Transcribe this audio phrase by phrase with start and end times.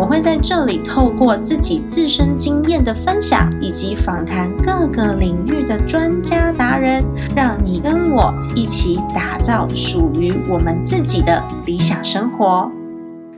[0.00, 7.04] 我会在这里透过自己自身经验的分享，以及访谈各个领域的专家达人，
[7.36, 12.72] 让你跟我一起打造属于我们自己的理想生活。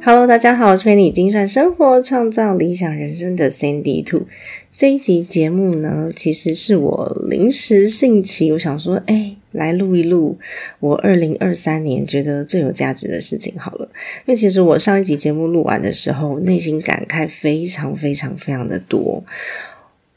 [0.05, 4.23] Hello，大家好，我是陪你精算生活、创造理想人生的 Sandy Two。
[4.77, 10.39] 这一集节目呢，其实是我临时兴起，我想说，哎，来录一录
[10.81, 13.89] 我二零二三年觉得最有价值的事情好了。
[14.27, 19.25] 因为其实我上一集节目录完的时候，内心感慨非常非常非常的多，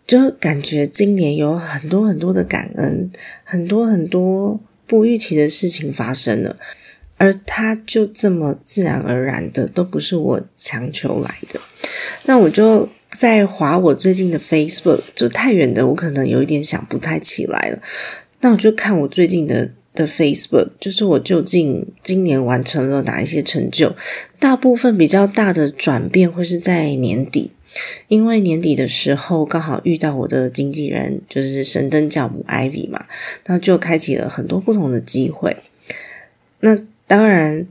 [0.07, 3.12] 就感觉今年有很多很多的感恩，
[3.43, 6.57] 很多很多不预期的事情发生了。
[7.17, 11.62] 而它就这么自然而然的，都不是我强求来的。
[12.26, 17.79] 那我就在划我最近的 Facebook，就太远的，我可能有一点想不太起来了。
[18.46, 23.96] 那我就看我最近的的 Facebook，就是我究竟今年完成了哪一些成就？
[24.38, 27.49] 大部分比较大的转变会是在年底，
[28.07, 33.07] 因为年底的时候刚好遇到我的经纪人，就是神灯教母 Ivy 嘛，
[33.48, 35.57] 那就开启了很多不同的机会。
[36.60, 37.66] 那当然，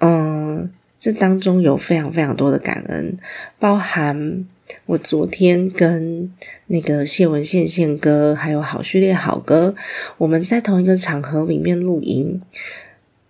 [0.00, 3.18] 嗯，这当中有非常非常多的感恩，
[3.58, 4.46] 包含
[4.86, 6.32] 我昨天跟
[6.66, 9.74] 那个谢文宪宪哥，还有好序列好哥，
[10.18, 12.40] 我们在同一个场合里面录音。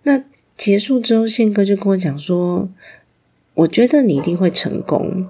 [0.03, 0.23] 那
[0.55, 2.69] 结束之后，宪哥就跟我讲说
[3.55, 5.27] ：“我觉得你一定会成功，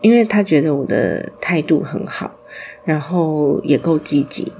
[0.00, 2.36] 因为他觉得我的态度很好，
[2.84, 4.52] 然后也够积极。”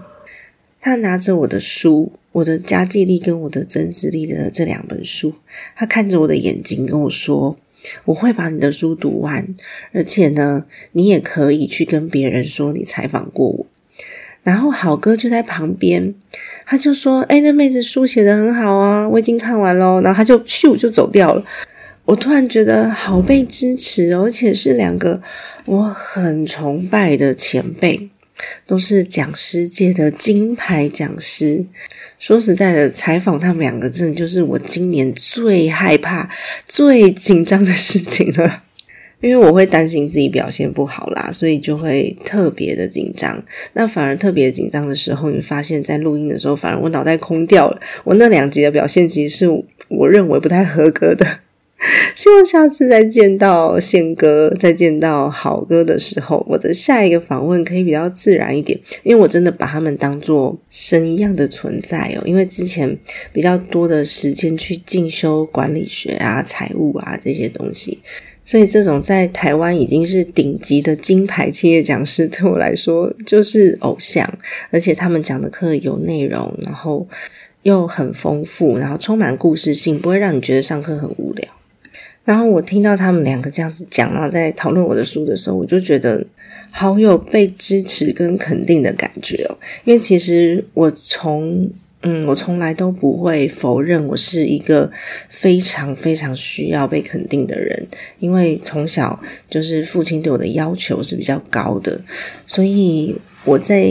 [0.80, 2.12] 他拿着我的书。
[2.36, 5.32] 我的家计力跟我的增值力的这两本书，
[5.74, 7.56] 他看着我的眼睛跟我说
[8.04, 9.46] ：“我会把你的书读完，
[9.92, 13.66] 而且呢，你也可以去跟别人说你采访过我。”
[14.42, 16.14] 然后好哥就在旁边，
[16.64, 21.44] 他就说：“哎，那妹子书写的很好啊，我已经看完喽。”然后他就咻就走掉了。
[22.04, 25.20] 我突然觉得好被支持，而且是两个
[25.64, 28.08] 我很崇拜的前辈。
[28.66, 31.64] 都是讲师界的金牌讲师。
[32.18, 36.30] 说实在的，采访他们两个，真的就是我今年最害怕、
[36.66, 38.62] 最紧张的事情了。
[39.22, 43.42] 因为我会担心自己表现不好啦，所以就会特别的紧张。
[43.72, 47.80] 那反而特别紧张的时候，你发现在录音的时候，反而我脑袋空掉了。
[48.04, 51.26] 我那两集的表现，其实是我认为不太合格的。
[52.16, 62.22] 希望下次再见到宪哥、再见到好哥的时候，我的下一个访问可以比较自然一点，因为我真的把他们当做神一样的存在哦。
[62.24, 62.98] 因为之前
[63.30, 67.98] 比较多的时间去进修管理学啊、财务啊这些东西，
[68.42, 74.26] 所以这种在台湾已经是顶级的金牌企业讲师，对我来说就是偶像。
[74.70, 77.06] 而且他们讲的课有内容，然后
[77.64, 81.46] 又很丰富，然后充满故事性，不会让你觉得上课很无聊。
[82.26, 86.22] 然后我听到他们两个这样子讲，然后在讨论我的书的时候，我就觉得
[86.72, 89.56] 好有被支持跟肯定的感觉哦。
[89.84, 91.70] 因为其实我从
[92.02, 94.90] 嗯，我从来都不会否认我是一个
[95.28, 97.86] 非常非常需要被肯定的人，
[98.18, 102.00] 因为从小就是父亲对我的要求是比较高的，
[102.44, 103.88] 所以我在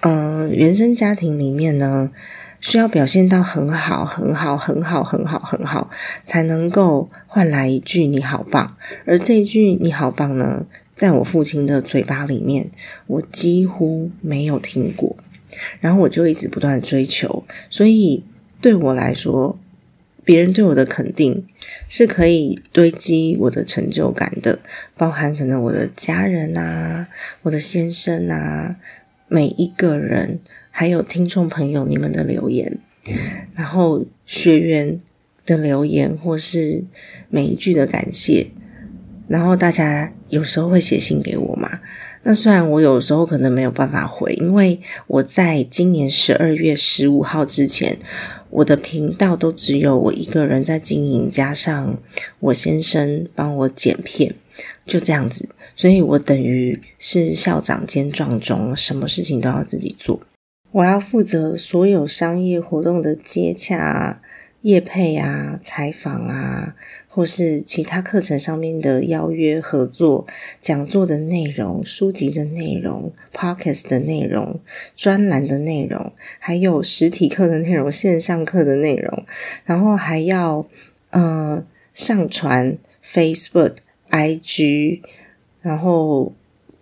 [0.00, 2.10] 嗯原生家庭里面呢。
[2.60, 5.90] 需要表现到很好、很好、很好、很好、很好，
[6.24, 8.76] 才能够换来一句“你好棒”。
[9.06, 12.70] 而这一句“你好棒”呢，在我父亲的嘴巴里面，
[13.06, 15.16] 我几乎没有听过。
[15.80, 18.22] 然后我就一直不断追求，所以
[18.60, 19.58] 对我来说，
[20.22, 21.44] 别人对我的肯定
[21.88, 24.60] 是可以堆积我的成就感的，
[24.96, 27.08] 包含可能我的家人啊、
[27.42, 28.76] 我的先生啊，
[29.28, 30.38] 每一个人。
[30.80, 32.78] 还有听众朋友，你们的留言，
[33.54, 34.98] 然后学员
[35.44, 36.82] 的留言，或是
[37.28, 38.46] 每一句的感谢，
[39.28, 41.80] 然后大家有时候会写信给我嘛？
[42.22, 47.98] 那虽然我有时候可能没有办法回，因为我在今年十二月十五号之前，
[48.48, 51.98] 我的频道都只有我一个人在经营，加上
[52.38, 54.34] 我先生帮我剪片，
[54.86, 60.18] 就这样子，所以我等于是校长兼壮中，什么事情都要自己做。
[60.72, 64.22] 我要负责所有商业活动的接洽、
[64.62, 66.76] 业配啊、采访啊，
[67.08, 70.26] 或是其他课程上面的邀约合作、
[70.60, 74.60] 讲座的内容、书籍的内容、podcast 的内容、
[74.94, 79.24] 专栏的内容，还有实体课的内容、线上课的内容，
[79.64, 80.64] 然后还要
[81.10, 83.76] 呃上传 Facebook、
[84.10, 85.00] IG，
[85.62, 86.32] 然后。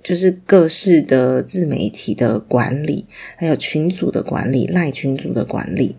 [0.03, 3.07] 就是各式的自媒体的管理，
[3.37, 5.97] 还有群组的管理、赖群组的管理，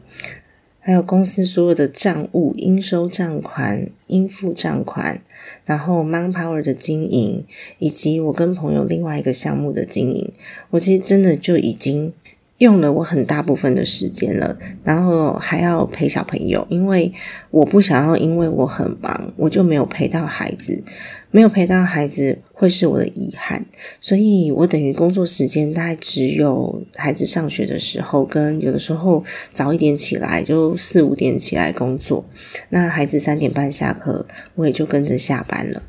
[0.79, 5.21] 还有公司所有的账务、应收账款、应付账款，
[5.65, 7.45] 然后 Manpower 的经营，
[7.77, 10.31] 以及我跟朋友另外一个项目的经营，
[10.71, 12.11] 我其实真的就已经
[12.57, 17.13] 用了我很大部分的时间了，然后还要陪小朋友，因为
[17.51, 20.83] 我不想要因为我很忙，我就没有陪到孩子。
[21.31, 23.63] 没有陪到孩子会是我的遗憾，
[23.99, 32.25] 所以我等于工作时间大概只有孩子上学的时候，跟有的时候早一点起来就四五点起来工作，
[32.69, 35.83] 那孩子三点半下课，我也就跟着下班了。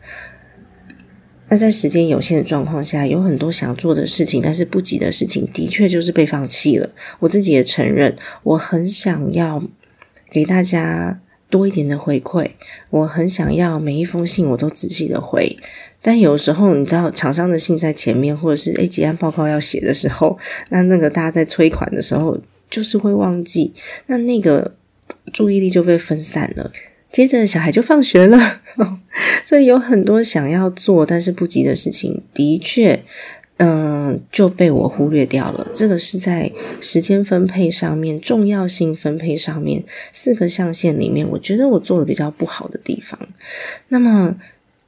[1.48, 6.90] 那在时间有限的状况下，有很多想做的事情，但是不急的事情，的确就是被放弃了。
[7.20, 9.62] 我自己也承认，我很想要
[10.31, 11.20] 给大家。
[11.50, 12.49] 多一点的回馈，
[12.88, 15.58] 我很想要每一封信我都仔细的回，
[16.00, 20.38] 但有时候你知道，厂商的信在前面，或者是诶结案报告要写的时候，
[20.70, 22.38] 那那个大家在催款的时候，
[22.70, 23.75] 就是会忘记，
[24.06, 24.75] 那那个
[25.32, 26.73] 注意力就被分散了。
[27.11, 28.61] 接着小孩就放学了，
[29.43, 33.02] 所以有很多想要做但是不急的事情，的确。
[33.62, 35.66] 嗯，就被我忽略掉了。
[35.74, 43.20] 这个是在时间分配上面、重要性分配上面四个象限里面，我觉得我做的比较不好的地方。
[43.88, 44.36] 那么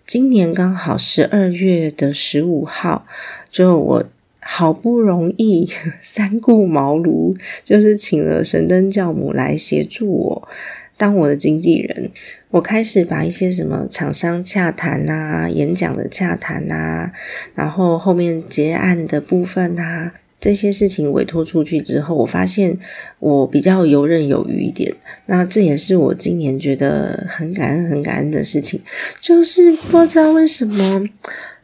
[0.06, 3.06] 今年刚好十二月的十五号，
[3.50, 4.04] 就我
[4.40, 5.68] 好不容易
[6.00, 10.48] 三顾茅庐，就是请了神灯教母来协助我。
[10.96, 12.10] 当我的经纪人，
[12.52, 17.10] 我开始把一些什么厂商洽谈啊、演讲的洽谈啊，
[17.54, 22.78] 然后后面结案的部分啊，这些事情委托出去之后，我发现
[23.20, 24.94] 我比较游刃有余一点。
[25.26, 28.82] 那这也是我今年觉得很感恩、很感恩的事情，
[29.18, 31.08] 就是不知道为什么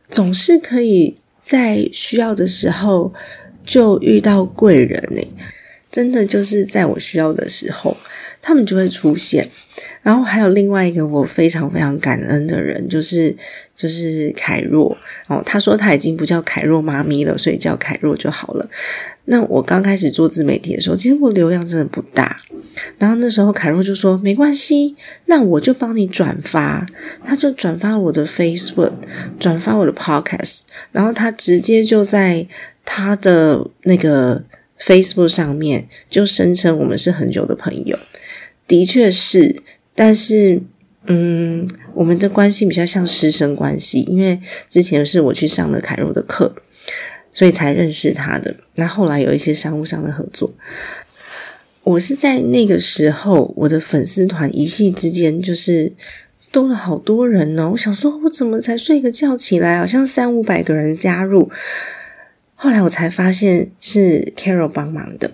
[0.08, 3.12] 总是可以在需要的时候
[3.62, 5.20] 就遇到贵人呢？
[5.92, 7.94] 真的就是在我需要的时候。
[8.40, 9.46] 他们就会出现，
[10.02, 13.34] 然后还有另外一个我非常非常感恩的人，就是
[13.76, 14.96] 就是凯若
[15.26, 15.42] 哦。
[15.44, 18.68] 他说他已经不叫凯若妈咪了，所以叫凯若就好了。
[19.26, 22.38] 那我刚开始做自媒体的时候，其实我流量真的不大。
[22.96, 24.94] 然后那时候凯若就说没关系，
[25.26, 26.86] 那我就帮你转发。
[27.26, 28.92] 他就转发我的 Facebook，
[29.38, 30.60] 转发我的 Podcast，
[30.92, 32.46] 然后他直接就在
[32.84, 34.44] 他的那个
[34.80, 37.98] Facebook 上面就声称我们是很久的朋友。
[38.66, 39.62] 的确是，
[40.00, 40.62] 但是，
[41.08, 46.54] 嗯，我们的关系比较像师生关系，因为之前是我去上了凯若的课，
[47.32, 48.54] 所以才认识他的。
[48.76, 50.54] 那后来有一些商务上的合作，
[51.82, 55.92] 我是在那个时候，我的粉丝团一夕之间就是
[56.52, 57.68] 多了好多人呢。
[57.70, 61.50] 我想说，我怎么才睡个觉起来，好像三五百个人加入？
[62.54, 65.32] 后来我才发现是 Carol 帮忙的。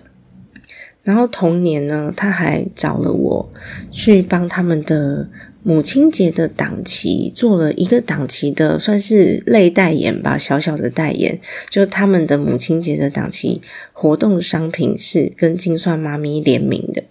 [1.05, 3.49] 然后同年呢，他还找了我
[3.91, 5.29] 去帮他们的
[5.61, 11.39] 母亲节的档期做了一个档期的，算是类代言吧，小小的代言。
[11.69, 13.61] 就他们的母亲节的档期
[13.93, 17.03] 活动商品是跟精算妈咪联名的。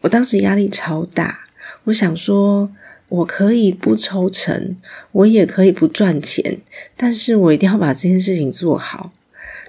[0.00, 1.46] 我当时压力超大，
[1.84, 2.70] 我想说
[3.08, 4.76] 我可以不抽成，
[5.12, 6.58] 我也可以不赚钱，
[6.96, 9.12] 但是我一定要把这件事情做好，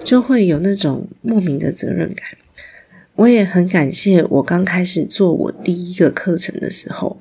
[0.04, 2.26] 就会有那种莫名的责任感。
[3.18, 7.18] 我也很感谢我刚开始做我第一个课程的时候，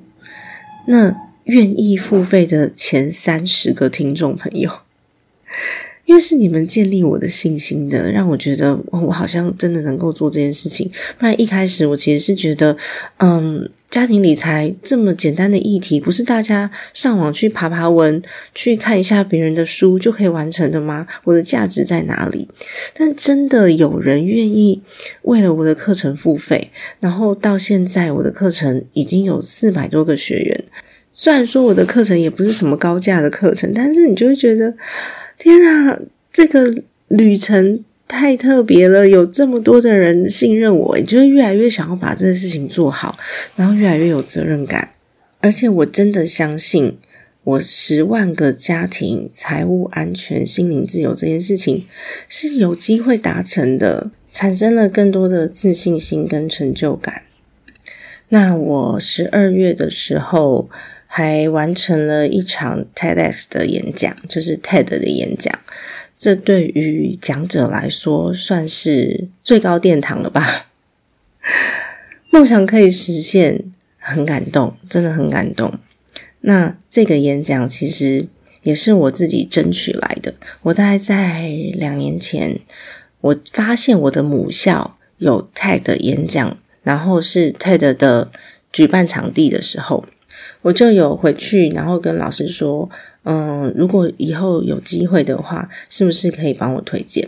[0.87, 4.71] 那愿意付费的前三十个听众朋友。
[6.05, 10.89] 因为是你们建立我的信心的，让我觉得我好像真的能够做这件事情。
[11.17, 12.77] 不然一开始我其实是觉得，
[13.17, 18.21] 嗯，家庭理财这么简单的议题，不是大家上网去爬爬文、
[18.53, 21.07] 去看一下别人的书就可以完成的吗？
[21.23, 22.47] 我的价值在哪里？
[22.93, 24.83] 但真的有人愿意
[25.23, 30.63] 为了我的课程付费，然后到现在我的课程已经有四百多个学员。
[31.11, 34.71] 虽然说我的课程也不是什么高价的课程，但是你就会觉得。
[35.39, 35.99] 天啊，
[36.31, 39.07] 这个旅程太特别了！
[39.07, 43.19] 有这么多的人信任我，你就会越来越想要把这个事情做好，
[43.55, 44.91] 然后越来越有责任感。
[45.39, 46.97] 而且我真的相信，
[47.43, 51.85] 我十万个家庭财务安全、心灵自由这件事情
[52.29, 57.23] 是有机会达成的，产生了更多的自信心跟成就感。
[58.29, 60.69] 那我十二月的时候
[61.05, 65.57] 还完成了一场 TEDx 的演讲，就是 TED 的演讲。
[66.17, 70.65] 这对于讲者来说算是最高殿堂了吧？
[72.31, 73.63] 梦想可以实现，
[73.99, 75.71] 很感动，真的很感动。
[76.41, 78.27] 那这个演讲其实
[78.63, 80.33] 也是我自己争取来的。
[80.63, 82.59] 我大概在两年前，
[83.21, 88.31] 我发现我的母校有 TED 演讲，然后是 TED 的
[88.71, 90.03] 举办场地的时候，
[90.63, 92.89] 我就有回去，然后跟老师说。
[93.29, 97.27] 嗯，如果以后有机会的话，是不是可以帮我推荐？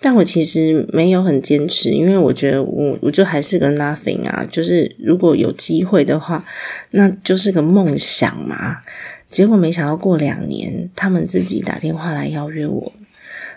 [0.00, 4.46] 但我其实没有很坚持，因为我觉得我我就还是个 nothing 啊。
[4.48, 6.44] 就是如果有机会的话，
[6.92, 8.78] 那就是个梦想嘛。
[9.26, 12.92] 结果没想到过两年，他们自己打电话来邀约我，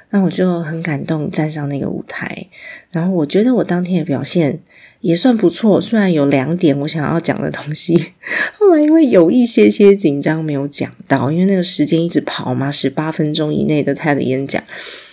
[0.09, 2.47] 那我就很感动，站上那个舞台。
[2.89, 4.59] 然后我觉得我当天的表现。
[5.07, 8.11] 也算不错，虽然有两点我想要讲的东西，
[8.59, 14.61] 后来因为有一些些紧张没有讲到，因为那个时间一直跑嘛，十八分钟以内的他的演讲，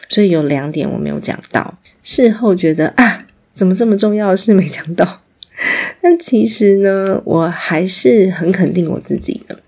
[0.08, 1.78] 所以有两点我没有讲到。
[2.02, 5.20] 事后觉得啊，怎么这么重要的事没讲到？
[6.02, 9.60] 但其实呢，我还是很肯定我自己的。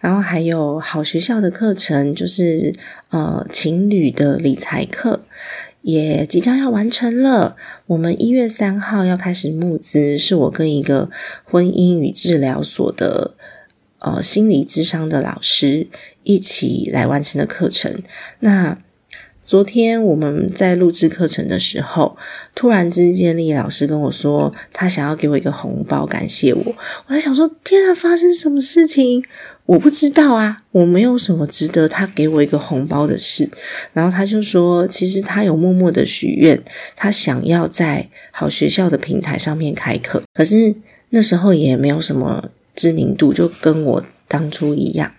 [0.00, 2.74] 然后还有好学校的课程，就是
[3.08, 5.24] 呃情侣的理财课。
[5.82, 7.56] 也即将要完成了。
[7.86, 11.10] 我们一月三号要开始募资，是我跟一个
[11.44, 13.34] 婚姻与治疗所的
[13.98, 15.86] 呃心理智商的老师
[16.22, 18.02] 一起来完成的课程。
[18.40, 18.78] 那
[19.44, 22.16] 昨天我们在录制课程的时候，
[22.54, 26.62] 突然之间，丽老师跟我说，他想要给我一个红包，感谢我。
[27.06, 29.24] 我在想说，天啊，发生什么事情？
[29.70, 33.48] 我不知道啊，我没有什么值得他给我一个红包的事。
[33.92, 36.60] 然后他就说，其实他有默默的许愿，
[36.96, 40.74] 他想要在好学校的平台上面开课，可是
[41.10, 45.12] 那时候也没有什么知名度，就跟我当初一样。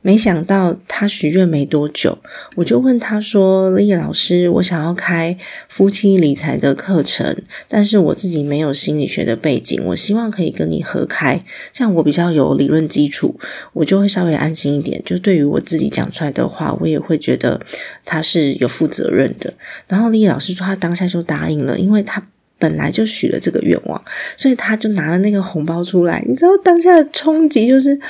[0.00, 2.16] 没想到他许愿没多久，
[2.54, 5.36] 我就问他说：“丽老师，我想要开
[5.68, 7.36] 夫妻理财的课程，
[7.66, 13.38] 但是我自己没有心理学的背景，我希望可以跟你合开，这样我比较有理论基础，
[13.72, 15.02] 我就会稍微安心一点。
[15.04, 17.60] 就对于我自己讲出来的话，我也会觉得
[18.04, 19.52] 他是有负责任的。”
[19.88, 22.24] 然后丽老师说他当下就答应了，因为他
[22.58, 24.02] 本来就许了这个愿望，
[24.36, 26.24] 所以他就拿了那个红包出来。
[26.26, 28.00] 你知道当下的冲击就是，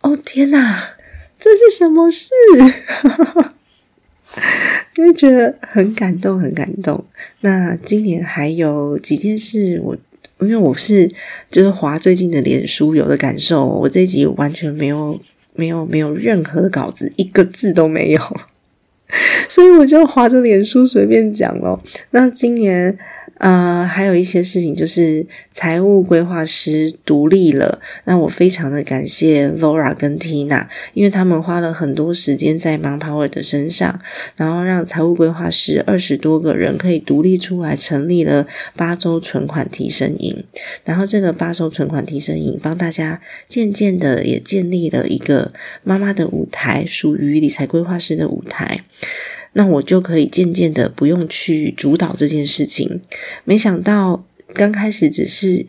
[0.00, 0.94] 哦天哪！
[1.40, 2.30] 这是什么事？
[4.96, 7.04] 因为觉得很感动，很感动。
[7.40, 9.96] 那今年还有几件事，我
[10.40, 11.10] 因为我是
[11.50, 13.66] 就是划最近的脸书，有的感受。
[13.66, 15.18] 我这一集完全没有
[15.54, 18.20] 没有没有任何的稿子，一个字都没有，
[19.48, 21.82] 所以我就划着脸书随便讲咯。
[22.10, 22.98] 那今年。
[23.40, 33.98] 呃，还有一些事情就是财务规划师独立了，那我非常的感谢 Laura 跟 Tina，因为他们花了很多时间在 Manpower 的身上，
[34.36, 40.44] 然后让财务规划师二十多个人可以独立出来，成立了八周存款提升营，
[40.84, 48.84] 然后这个八周存款提升营帮大家渐渐的也建立了一个妈妈的舞台，属于理财规划师的舞台。
[49.52, 53.00] 那我就可以渐渐的不用去主导这件事情。
[53.44, 55.66] 没想到刚开始只是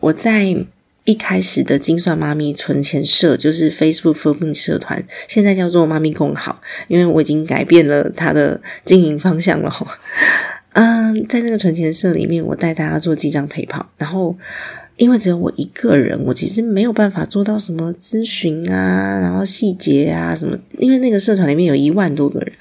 [0.00, 0.56] 我在
[1.04, 9.72] 一开始的精算妈咪存钱社，就是 Facebook 封面社团，现在叫做妈咪共好，因为我已经改变了它的经营方向了。
[10.74, 14.36] 嗯，在那个存钱社里面，我带大家做记账陪跑，然后。
[15.00, 20.58] 因为只有我一个人，我其实没有办法做到什么咨询啊，然后细节啊什么。
[20.76, 22.52] 因为那个社团里面有一万多个人，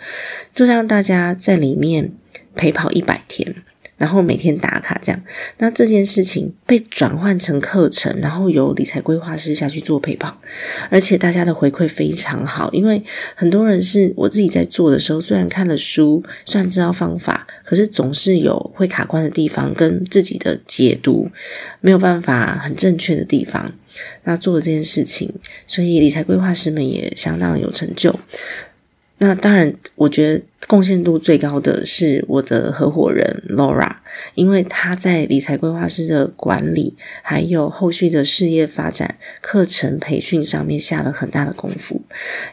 [0.55, 2.13] 就让大家在里面
[2.55, 3.53] 陪跑一百天。
[3.99, 5.21] 然后每天打卡这样，
[5.59, 10.35] 那这件事情被转换成课程，然后由理财规划师下去做陪跑，
[10.89, 13.03] 而且大家的回馈非常好，因为
[13.35, 21.29] 很多人是我自己在做的时候，虽然看了书，虽然知道方法，可是总是有会卡关的地方，跟自己的解读
[21.81, 23.73] 没有办法很正确的地方。
[24.23, 25.33] 那做了这件事情，
[25.67, 28.17] 所以理财规划师们也相当有成就。
[29.21, 33.97] 那当然，我觉得贡献度最高的是我的合伙人 Laura，
[34.33, 42.01] 因为他在理财规划师的管理，还有后续的事业发展、课程培训上面下了很大的功夫，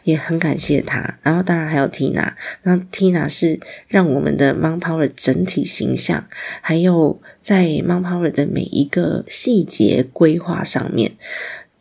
[0.03, 1.19] 也很感谢他。
[1.23, 2.33] 然后当然还有 Tina，
[2.65, 6.27] 那 Tina 是让我们的 Manpower 整体形象，
[6.61, 11.13] 还有在 Manpower 的每一个细节规划上面。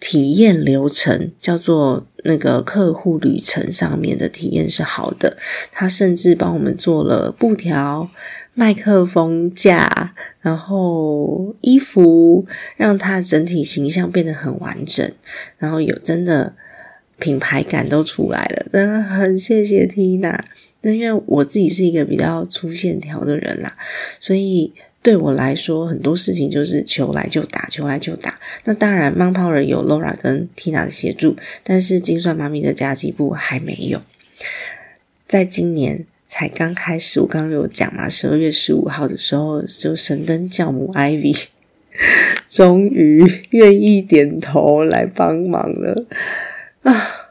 [0.08, 5.36] 体验流程叫做那个客户旅程上面的体验是好的，
[5.72, 8.08] 他甚至帮我们做了布条、
[8.54, 12.46] 麦克风架，然后衣服，
[12.78, 15.12] 让它整体形象变得很完整，
[15.58, 16.54] 然后有真的
[17.18, 20.40] 品牌感都出来了，真的很谢谢 Tina。
[20.82, 23.76] 那因为我自己是一个比较粗线条的人啦，
[24.20, 24.72] 所以。
[25.06, 28.40] 对我来说，很多事情就是球来就打，球来就打。
[28.64, 34.02] 那当然，Power 有 Laura 跟 Tina 的协助，但是精算妈咪的家计部还没有。
[35.28, 41.40] 在今年才刚开始，我刚刚有讲嘛，十二月十五号的时候，就神灯教母 Ivy
[42.50, 46.08] 终于愿意点头来帮忙了
[46.82, 47.25] 啊！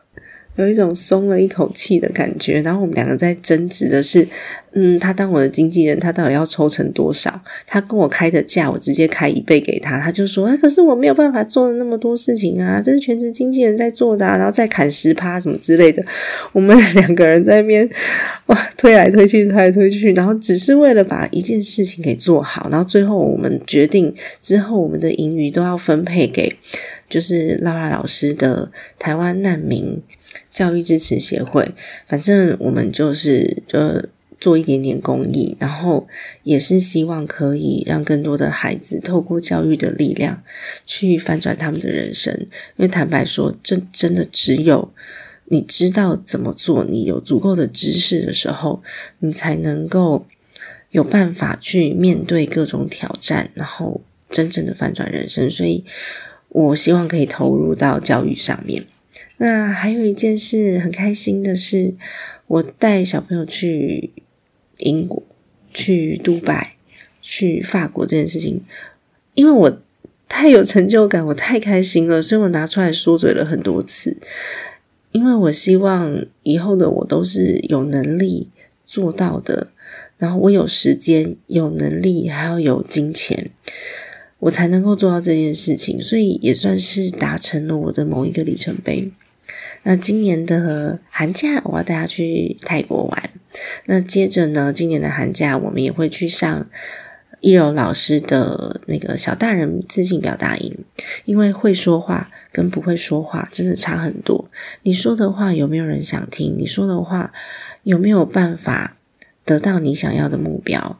[0.56, 4.26] 有一种松了一口气的感觉，然后我们两个在争执的是，
[4.72, 7.40] 嗯，他当我的经纪人，他到底要抽成多少？
[7.66, 16.04] 他跟我开的价，我直接开一倍给他，他就说，哎，可是我没有办法做的那么多事情啊，这是全职经纪人在做的，然后再砍十趴什么之类的。
[16.52, 17.88] 我们两个人在那边
[18.46, 26.54] 哇推来推去，推来推去，然后只是为了把一件事情给做好，然后最后我们决定之后，我们的盈余都要分配给
[27.14, 30.02] 就是拉拉老师的台湾难民。
[30.52, 31.72] 教育支持协会，
[32.08, 34.04] 反正我们就是就
[34.40, 36.08] 做一点点公益，然后
[36.42, 40.42] 也是希望可以让更多的孩子透过教育的力量
[40.84, 42.32] 去翻转他们的人生。
[42.40, 44.92] 因为坦白说，这真的只有
[45.46, 48.82] 你知道怎么做，你有足够的知识的时候，
[49.20, 50.26] 你才能够
[50.90, 55.50] 有办法去面对各种挑战，然后真正的翻转人生。
[55.50, 55.84] 所以
[56.54, 58.86] 我希望可以投入到教育上面。
[59.38, 61.94] 那还有一件事很开心的是，
[62.46, 64.10] 我带小朋友去
[64.78, 65.20] 英国、
[65.72, 66.76] 去杜拜、
[67.20, 68.60] 去法国这件事情，
[69.34, 69.78] 因为我
[70.28, 74.16] 太有成就感，我太开心了，所以我拿出来说嘴了很多次。
[75.10, 78.48] 因为我希望以后的我都是有能力
[78.86, 79.68] 做到的，
[80.18, 83.50] 然后我有时间、有能力，还要有金钱。
[84.44, 89.10] 我才能够做到这件事情，所以也算是达成了我的某一个里程碑。
[89.84, 93.30] 那今年的寒假，我要带他去泰国玩。
[93.86, 96.66] 那接着呢，今年的寒假，我们也会去上
[97.40, 100.76] 一柔老师的那个小大人自信表达营。
[101.24, 104.50] 因为会说话跟不会说话真的差很多。
[104.82, 106.54] 你说的话有没有人想听？
[106.58, 107.32] 你说的话
[107.82, 108.98] 有没有办法
[109.46, 110.98] 得到你想要的目标？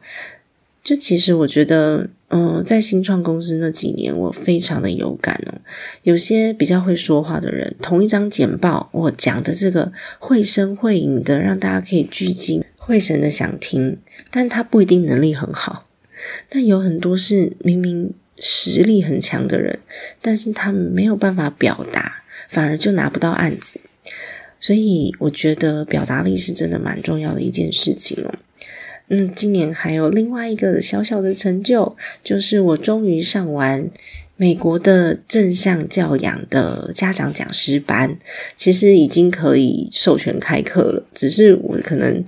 [0.85, 2.07] 就其实我觉得。
[2.29, 5.53] 嗯，在新创公司那几年，我非常的有感哦。
[6.01, 13.99] 有些比较会说话的人，同一张简报，我讲的这个绘声绘影的，让大家可以聚精会神的想听，
[14.31, 15.87] 但他不一定能力很好。
[16.49, 19.79] 但有很多是明明实力很强的人，
[20.19, 23.79] 但是他们没有办法表达，反而就拿不到案子。
[24.59, 28.33] 所以我觉得表达力是真的蛮重要的一件事情哦。
[29.07, 33.87] 嗯，今年还有另外一个小小的成就，就是我终于上完
[34.35, 38.17] 美国的正向教养的家长讲师班，
[38.57, 42.25] 其实已经可以授权开课了，只是我可能，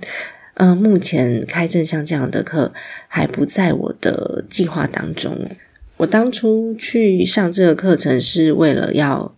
[0.54, 2.72] 呃，目前开正向教养的课
[3.08, 5.50] 还不在我的计划当中。
[5.96, 9.34] 我当初去上这个课程是为了要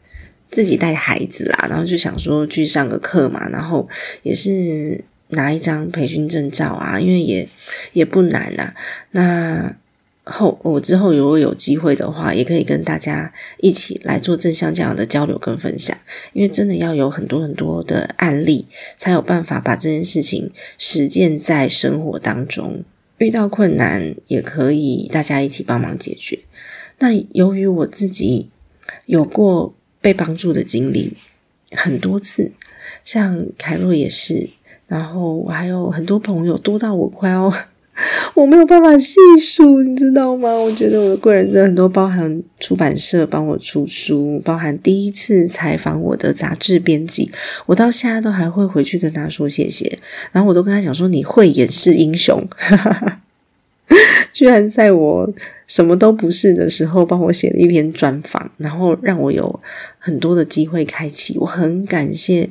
[0.51, 3.89] 自己带孩子啦，然后就想说去上个课嘛，然后
[4.23, 5.03] 也是。
[5.31, 7.49] 拿一张培训证照啊，因为也
[7.93, 8.75] 也不难呐。
[9.13, 9.77] 那
[10.25, 15.97] 后我之后如果有机会的话，也可以跟大家一起来做正向这样的交流跟分享。
[16.33, 18.67] 因为真的要有很多很多的案例，
[18.97, 22.85] 才有办法把这件事情实践在生活当中。
[23.19, 26.39] 遇到困难也可以大家一起帮忙解决。
[27.01, 28.51] 那由于我自己
[29.07, 31.17] 有过被帮助的经历
[31.73, 32.53] 很多次，
[33.05, 34.51] 像凯洛也是。
[34.91, 37.53] 然后我还有很多朋友，多到我快要
[38.35, 40.49] 我没有办法细数，你知道吗？
[40.49, 47.31] 我觉得我的贵人真的很多，包含出版社帮我出书，包含第一次采访我的杂志编辑，
[47.67, 49.97] 我到现在都还会回去跟他说谢谢。
[50.33, 52.45] 然后我都跟他讲说，你会演示英雄，
[54.33, 55.33] 居然在我。
[55.71, 59.61] 什么都不是的时候，帮我写了一篇专访，然后让我有
[60.01, 61.39] 很多的机会开启。
[61.39, 62.51] 我很感谢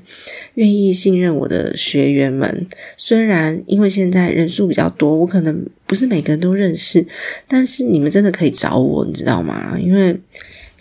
[0.53, 2.65] 愿意信任我的学员们。
[2.95, 7.05] 虽然因为现在人数比较多，我可能不是每个人都认识，
[7.45, 9.77] 但是你们真的可以找我，你知道吗？
[9.77, 10.17] 因为。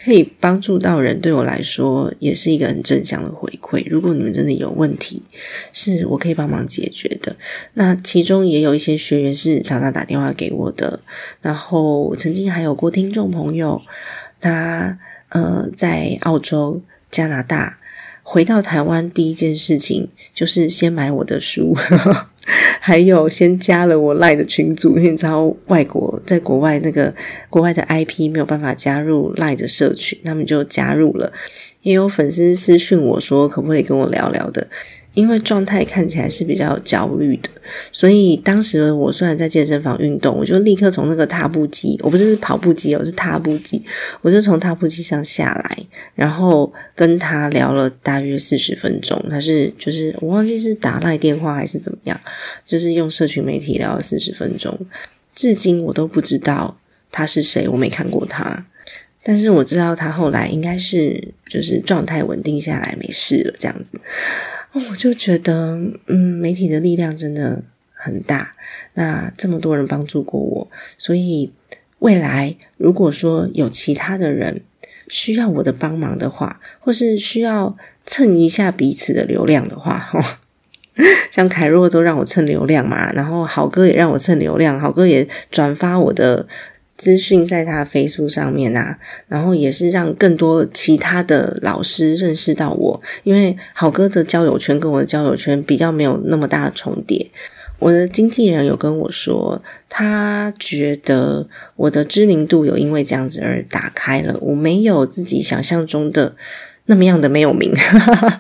[0.09, 3.87] 可以帮助到人，对我来说也是一个很正向的回馈。
[3.91, 5.23] 如果你们真的有问题，
[5.73, 7.37] 是我可以帮忙解决的。
[7.75, 11.01] 那其中也有一些学员是常常打电话给我的，
[11.43, 13.83] 然后曾经还有过听众朋友，
[14.41, 17.79] 他呃在澳洲、加拿大
[18.23, 21.77] 回到台湾，第一件事情就是先买我的书。
[22.81, 27.15] 还有先加了我赖的群组，因为你知道外国在国外那个
[27.51, 31.33] 国外的 IP 没有办法加入赖的社群，他们就加入了。
[31.83, 34.67] 也有粉丝私讯我说，可不可以跟我聊聊的？
[35.19, 37.49] 因为状态看起来是比较焦虑的，
[37.91, 43.83] 所以当时我虽然在健身房运动，我就立刻从那个踏步机，我不是跑步机，我是踏步机，
[44.21, 45.77] 我就从踏步机上下来，
[46.15, 49.21] 然后跟他聊了大约四十分钟。
[49.29, 52.21] 他是就是我忘记是打赖电话还是怎么样，
[52.65, 54.79] 就是用社群媒体聊了四十分钟。
[55.35, 56.79] 至今我都不知道
[57.11, 58.65] 他是谁，我没看过他，
[59.29, 64.01] 但是我知道他后来应该是就是状态稳定下来，没事了这样子。
[64.73, 67.63] 我就觉得，嗯，媒体的力量真的
[67.93, 68.55] 很大。
[68.95, 71.53] 那这么多人帮助过我，所以
[71.99, 74.63] 未来如果说有其他的人
[75.09, 80.09] 需要我的帮忙的话，或是需要蹭一下彼此的流量的话，
[81.31, 86.49] 像凯若都让我蹭流量嘛，然后好哥也让我蹭流量，好哥也转发我的。
[86.99, 97.31] 资讯在他飞书上面啊，然后也是让更多其他的老师认识到我，因为好哥的交友圈跟我的交友圈比较没有那么大的重叠。
[97.79, 106.35] 我的经纪人有跟我说，他觉得我的知名度有因为这样子而打开了，我没有自己想象中的
[106.87, 107.73] 那么样的没有名，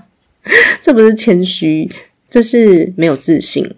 [0.82, 1.88] 这不是谦虚，
[2.28, 3.72] 这是没有自信，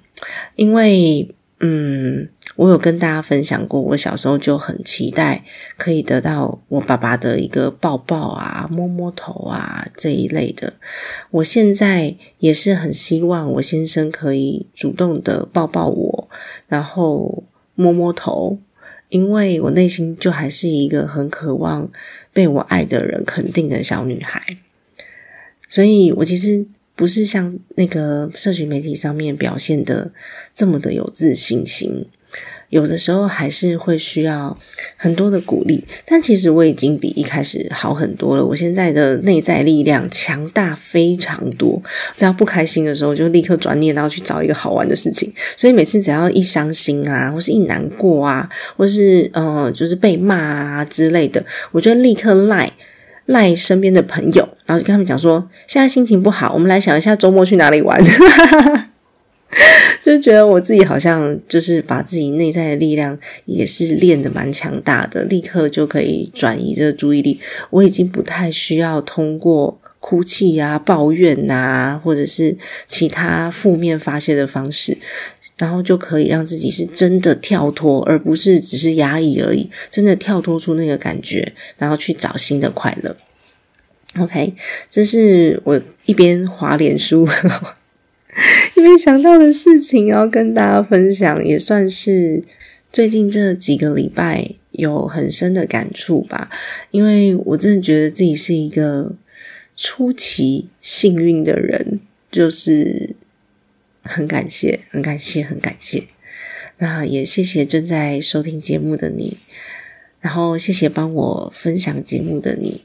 [0.57, 1.29] 因为
[1.61, 2.31] 嗯。
[2.61, 5.43] 我有跟大家分享过，我小时候就很期待
[5.79, 10.75] 可以得到我爸爸的一个抱抱啊、摸摸头啊这一类的。
[11.31, 16.29] 我现在也是很希望我先生可以主动的抱抱我，
[16.69, 17.43] 然后
[17.77, 18.59] 摸摸头，
[19.09, 21.91] 因为我内心就还是一个很渴望
[22.35, 24.59] 被我爱的人肯定的小女孩。
[25.67, 30.13] 所以我其实不是像那个社群媒体上面表现的
[30.53, 32.05] 这么的有自信心。
[32.71, 34.57] 有的时候还是会需要
[34.97, 38.45] 很多的鼓励，但其实我已经比一开始好很多了。
[38.45, 41.83] 我现在的内在力量强大非常多，
[42.17, 45.33] 只要不开心的时候，就立刻转念，然后去找一个好玩的事情。
[45.57, 52.71] 所以每次只要一伤心啊，或是一难过啊，或是嗯，就是被骂啊之类的，我就立刻赖
[53.27, 58.01] 赖身边的朋友，然后跟他们讲说：现在心情不好，我们来想一下周末去哪里玩。
[60.03, 67.39] 就觉得我自己好像就是把自己内在的力量也是练的蛮强大的，立刻就可以转移这个注意力。
[67.71, 74.97] 我已经不太需要通过哭泣啊、抱怨啊，或者是其他负面发泄的方式，
[75.59, 79.69] 然后就可以让自己是真的跳脱，而不是只是压抑而已。
[79.91, 83.17] 真的跳脱出那个感觉，然后去找新的快乐。
[84.19, 84.55] OK，
[84.89, 87.29] 这是我一边滑脸书。
[88.77, 92.43] 因为想到的事情要跟大家分享，也算是
[92.93, 96.51] 最近这几个礼拜有很深的感触吧。
[96.91, 99.13] 因为我真的觉得自己是一个
[99.77, 102.01] 出奇幸运的人，
[102.31, 103.15] 就是
[104.03, 106.05] 很感谢，很感谢，很感谢。
[106.79, 109.37] 那也谢谢正在收听节目的你，
[110.21, 112.83] 然后谢谢帮我分享节目的你，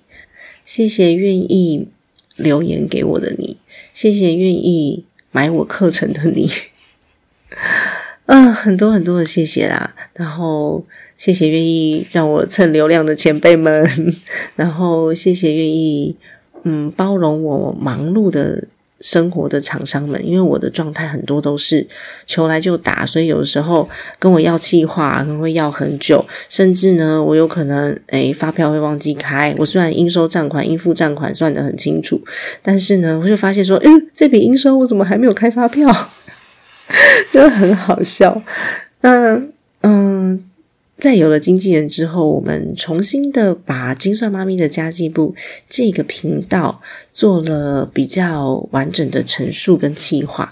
[0.66, 1.88] 谢谢愿意
[2.36, 3.58] 留言给我的你，
[3.94, 5.06] 谢谢愿意。
[5.36, 6.50] 买我课程的你，
[8.28, 10.86] 嗯，很多很多的谢谢啦，然后
[11.18, 13.86] 谢谢愿意让我蹭流量的前辈们，
[14.56, 16.16] 然后谢谢愿意
[16.64, 18.64] 嗯包容我忙碌的。
[19.06, 21.88] 生活的厂商们，因为我的状态很多都是
[22.26, 23.88] 求来就打，所以有的时候
[24.18, 29.54] 跟我要计划可能会要很久，甚至呢，我有可能诶发票会忘记开。
[29.60, 32.20] 我虽然应收账款、应付账款算得很清楚，
[32.64, 36.10] 但是呢，我就发现说，诶，这笔应收我怎么还没有开发票？
[37.32, 38.42] 就很好笑。
[39.02, 39.40] 那
[39.82, 40.44] 嗯。
[40.98, 45.36] 在有了经纪人之后，我们重新的把精算妈咪的家计部
[45.70, 46.82] 这个频道
[47.12, 50.52] 做了比较完整的陈述跟企划。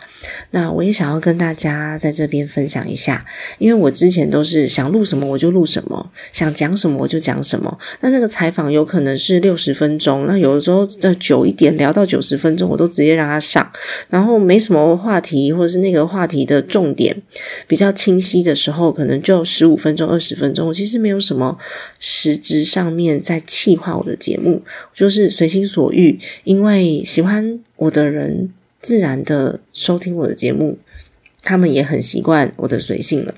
[0.55, 3.25] 那我也想要跟大家在这边分享一下，
[3.57, 7.75] 因为我之前都是想录什么我就录什么，想讲什么我就讲什么。
[8.01, 13.67] 那那个采访有可能是六十分钟，那有的时候再久一点，聊到九十分钟，我都直接让他上。
[14.11, 17.19] 然后没什么话题，或者是那个话题的重点
[17.67, 20.67] 比较清晰的时候，可能就十五分钟、二十分钟。
[20.67, 21.57] 我其实没有什么
[21.97, 24.61] 实质上面在气化我的节目，
[24.93, 28.51] 就是随心所欲，因为喜欢我的人。
[28.83, 30.77] 自然的收听我的节目，
[31.41, 33.33] 他们也很习惯我的随性了。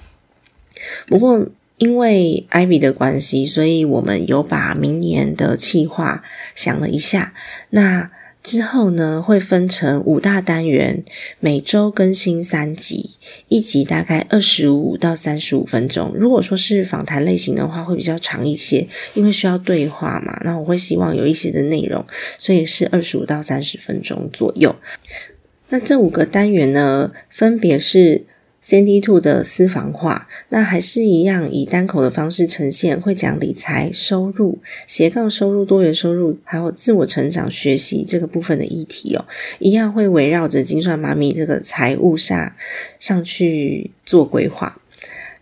[1.08, 6.24] 不过因为 Ivy 的关系，所以我们有把明年的计划
[6.56, 7.34] 想了一下。
[7.70, 11.04] 那之后呢，会分成五大单元，
[11.40, 13.16] 每周更新三集，
[13.48, 16.14] 一集大概二十五到三十五分钟。
[16.16, 20.40] 如果说是访谈类型的话，会比较长一些，因为需要对话嘛。
[20.44, 22.06] 那我会希望有一些的内容，
[22.38, 24.76] 所以是二十五到三十分钟左右。
[25.70, 28.26] 那这五个单元呢，分别是。
[28.68, 39.24] CND Two 的私房话，那还是一样以单口的方式呈现，会讲理财、收入、斜杠收入、多元收入，还有自我成长、学习这个部分的议题哦，
[39.60, 42.54] 一样会围绕着精算妈咪这个财务上
[43.00, 44.82] 上去做规划。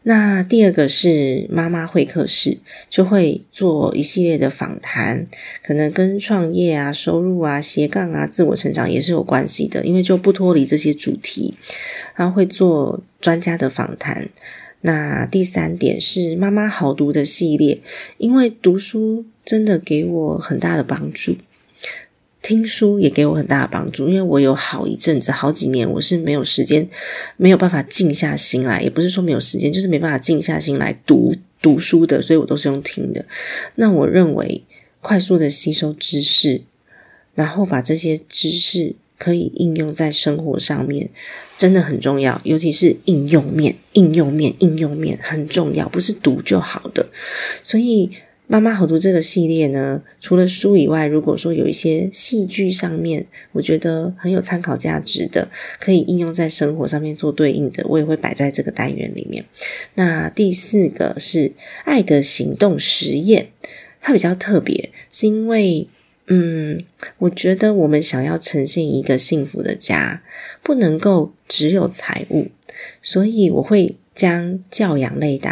[0.05, 2.57] 那第二个是妈妈会客室，
[2.89, 5.25] 就会做一系列的访谈，
[5.65, 11.53] 可能跟创业啊、收入啊、斜杠啊、自我成长也是有关系的，因为就不脱离这些主题，
[12.15, 14.27] 然后会做专家的访谈。
[14.81, 17.79] 那第三点是妈妈好读的系列，
[18.17, 21.37] 因为读书真的给我很大的帮助。
[22.43, 26.87] 听书也给我很大的帮助，因为我有好一阵子、好几年，我是没有时间、
[27.37, 33.23] 没有办法静下心来，也不是说没有时间，就是没办法静下心来读读书的，所以我都是用听的。
[33.75, 34.61] 那我认为，
[34.99, 36.63] 快速的吸收知识，
[37.33, 41.09] 然后把这些知识可以应用在生活上面，
[41.57, 47.07] 真的很重要，尤其是应用面、应用面、应用面很重要，不是读就好的，
[47.63, 48.11] 所以。
[48.45, 59.45] 妈妈好读这个系列呢，除了书以外，如果说有一些戏剧上面，我觉得很有参考价值的，可以应用在生活上面做对应的，我也会摆在这个单元里面。
[59.95, 61.53] 那第四个是
[61.85, 63.47] 爱的行动实验，
[64.01, 65.87] 它比较特别，是因为，
[66.27, 66.83] 嗯，
[67.19, 70.21] 我觉得我们想要呈现一个幸福的家，
[70.61, 72.49] 不能够只有财务，
[73.01, 73.95] 所以我会。
[74.15, 75.49] 将教养类的、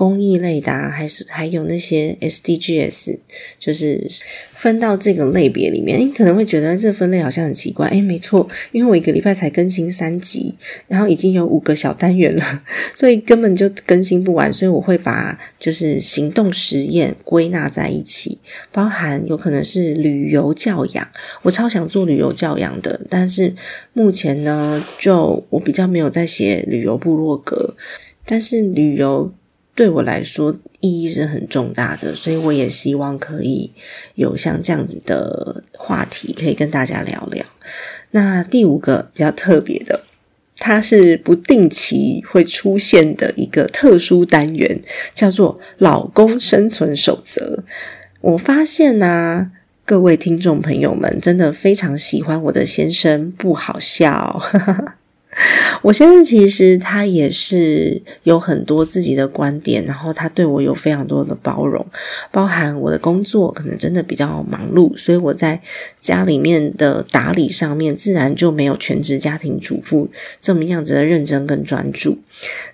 [0.00, 3.18] 公益类的，还是还有那些 SDGs，
[3.58, 4.08] 就是
[4.54, 6.00] 分到这个类别里面。
[6.00, 10.54] 你可能会觉得这分类好像很奇怪，诶，没错，因为我一个礼拜才更新三集，
[10.88, 12.62] 然后已经有五个小单元了，
[12.96, 14.50] 所以根本就更新不完。
[14.50, 18.38] 所以我会把就是行动实验归纳在一起，
[18.72, 21.06] 包含有可能是旅游教养，
[21.42, 23.54] 我超想做旅游教养的，但是
[23.92, 27.76] 目前呢，就我比较没有在写旅游部落格。
[28.26, 29.32] 但是旅游
[29.74, 33.70] 对我来说意义是很重大的，所以我也希望可以
[34.14, 37.44] 有像这样子的话题可以跟大家聊聊。
[38.10, 40.02] 那第五个比较特别的，
[40.58, 44.78] 它是不定期会出现的一个特殊单元，
[45.14, 47.64] 叫做“老公生存守则”。
[48.20, 49.52] 我发现呢，
[49.86, 54.42] 各位听众朋友们真的非常喜欢我的先生，不好笑。
[55.82, 61.86] 我先生其实他也是有很多自己的观点，然后他对我有非常多的包容，
[62.30, 65.60] 包含我的工作可能真的比较忙碌，所以我在
[66.00, 70.08] 家里面的打理上面自然就没有全职家庭主妇
[70.40, 72.18] 这么样子的认真跟专注。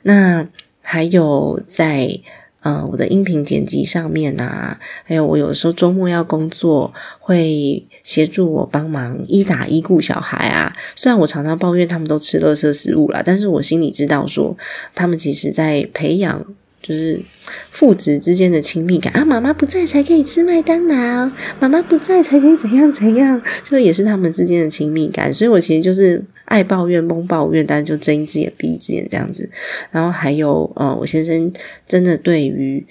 [0.03, 0.49] 那
[0.81, 2.21] 还有在。
[2.67, 10.75] 呃，我的音频剪辑上面啊，还有我有时候周末要工作，会协助我帮忙一打一顾小孩啊。
[10.97, 14.57] 虽然我常常抱怨他们都吃垃圾食物啦，但是我心里知道说，
[14.97, 16.45] 他们其实在培养。
[16.83, 17.21] 就是
[17.69, 25.35] 父子之间的亲密感啊，妈妈不在才可以吃麦当劳，妈妈不在才可以怎样怎样，就也是他们之间的亲密感。
[25.35, 29.49] 所以我其实就是爱抱怨、懵抱怨，但就睁一只眼闭一只眼这样子。
[29.93, 31.53] 然后还有呃，我先生
[31.87, 32.85] 真的对于。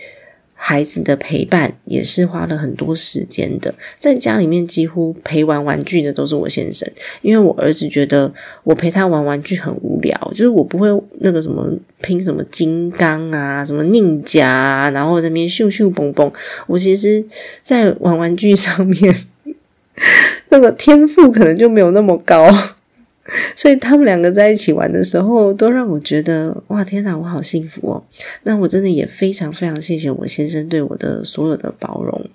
[0.57, 6.89] 孩子的陪伴也是花了很多时间的，在家里面几乎陪玩玩具的都是我先生，
[7.21, 10.87] 因为我儿子觉得我陪他玩玩具很无聊，就是我不会
[11.19, 11.69] 那个什么
[12.01, 16.31] 拼什么金刚啊，什么宁甲啊，然后那边咻咻蹦蹦，
[16.65, 17.23] 我其实，
[17.61, 19.13] 在玩玩具上面
[20.49, 22.49] 那个天赋可能就没有那么高。
[23.55, 28.03] 所以他们两个在一起玩的时候，都让我觉得哇，天哪，我好幸福哦！
[28.43, 32.29] 那我真的也非常非常谢谢我先生对我的所有的包容。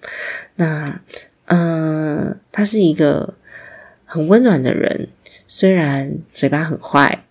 [0.57, 1.00] 那
[1.46, 3.35] 嗯，他是一个
[4.05, 5.07] 很温暖的人，
[5.46, 7.22] 虽然嘴巴很坏，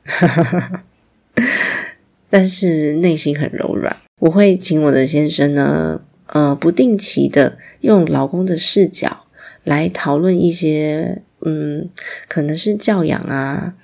[2.29, 3.93] 但是内心很柔软。
[4.19, 9.25] 我会请我的先生呢，呃，不定期的用老公的视角
[9.65, 11.23] 来讨论一些。
[11.41, 11.89] 嗯，
[12.27, 13.75] 可能是教养啊、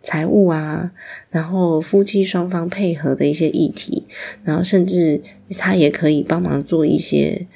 [0.00, 0.92] 财务啊，
[1.30, 4.04] 然后夫妻双方配合的一些议题，
[4.44, 5.20] 然后甚至
[5.56, 7.46] 他也可以帮忙做一些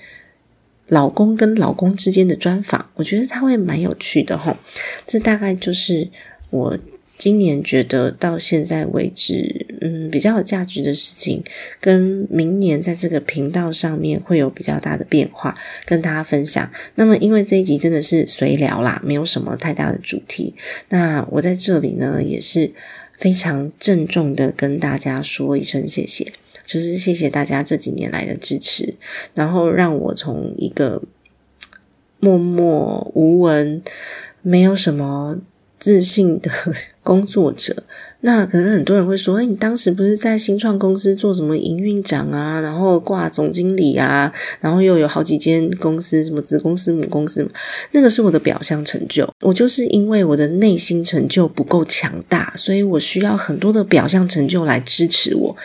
[0.88, 4.56] 老公跟老公之间的专访，我觉得他会蛮有趣的哈。
[5.06, 6.08] 这大概就是
[6.50, 6.78] 我
[7.18, 11.42] 今年觉得到现在为止嗯比较有价值的事情，
[11.80, 16.70] 跟明年在这个频道上面会有比较大的变化，跟大家分享。
[16.94, 20.54] 那么因为这一集真的是随聊啦，没有什么太大的主题，
[20.88, 22.70] 那我在这里呢也是
[23.16, 26.32] 非常郑重的跟大家说一声谢谢。
[26.66, 28.96] 就是谢谢大家这几年来的支持，
[29.34, 31.00] 然后让我从一个
[32.18, 33.80] 默默无闻、
[34.42, 35.38] 没有什么
[35.78, 36.50] 自信的
[37.04, 37.84] 工作者。
[38.26, 42.60] 那可能很多人会说：“哎，你当时不是在新创公司做什么营运长啊？
[42.60, 44.32] 然后挂总经理啊？
[44.60, 47.48] 然后又有好几间公司，什么子公司、母公司？
[47.92, 49.32] 那个是我的表象成就。
[49.42, 55.56] 我就是因为我的内心成就不够强大，所以我需要很多的表象成就来支持我。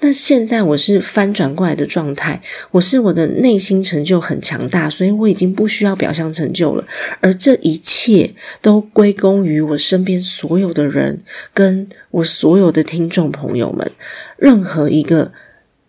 [0.00, 6.84] 那现在我是翻转过来的状态，我是我的内心成就很强大，所以我已经不需要表象成就了。
[7.20, 11.20] 而这一切都归功于我身边所有的人
[11.54, 11.86] 跟。
[12.10, 13.90] 我所有的听众朋友们，
[14.36, 15.32] 任何一个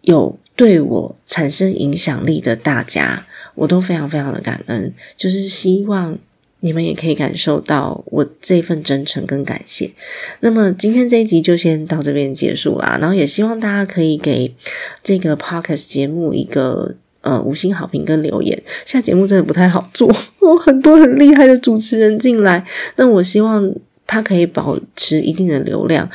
[0.01, 4.93] 有对我产生影响力的大家，我都非常非常的感恩。
[5.15, 6.17] 就是希望
[6.59, 9.89] 你们也可以感受到我这份真诚跟感谢。
[10.41, 14.53] 那么今天这一集就先到这边结束啦，然后也希望大家可以给
[15.01, 18.61] 这个 podcast 节目一个呃五星好评跟留言。
[18.85, 22.65] 现在节目真的不太好做， 我很多很厉害的主持人进来，
[22.97, 23.73] 那我希望。
[24.09, 26.09] 它可以保持一定的流量，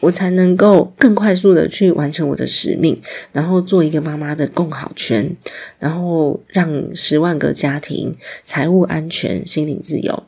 [0.00, 3.00] 我才能够更快速的去完成我的使命，
[3.32, 5.34] 然后做一个妈妈的共好圈，
[5.78, 10.24] 然后让十万个家庭财务安全、心灵自由。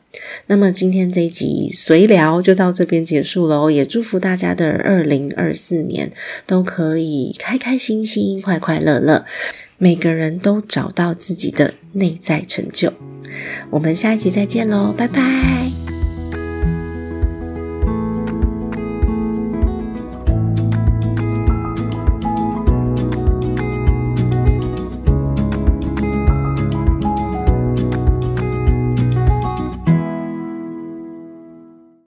[0.47, 6.11] 那么今天这一集随聊就到这边结束喽，也祝福大家的二零二四年
[6.47, 9.25] 都可以开开心心、快快乐乐，
[9.77, 12.91] 每个人都找到自己的内在成就。
[13.69, 15.90] 我们下一集再见喽，拜拜。